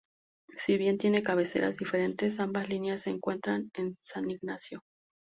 Si 0.57 0.77
bien 0.79 0.97
tienen 0.97 1.23
cabeceras 1.23 1.77
diferentes, 1.77 2.39
ambas 2.39 2.67
líneas 2.67 3.01
se 3.01 3.11
encuentran 3.11 3.69
en 3.75 3.95
San 3.99 4.31
Ignacio. 4.31 4.81